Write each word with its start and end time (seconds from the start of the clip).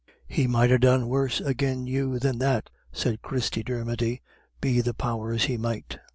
"He 0.27 0.47
might 0.47 0.71
ha' 0.71 0.79
done 0.79 1.09
worse 1.09 1.41
agin 1.41 1.85
you 1.85 2.17
than 2.17 2.39
that," 2.39 2.71
said 2.91 3.21
Christie 3.21 3.61
Dermody, 3.61 4.23
"be 4.59 4.81
the 4.81 4.95
powers 4.95 5.43
he 5.43 5.57
might." 5.57 5.99